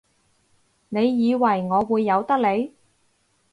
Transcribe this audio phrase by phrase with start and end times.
[0.89, 2.73] 你以為我會由得你？